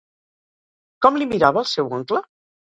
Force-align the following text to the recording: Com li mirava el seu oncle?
Com 1.07 1.21
li 1.21 1.29
mirava 1.35 1.65
el 1.65 1.71
seu 1.77 1.95
oncle? 2.01 2.27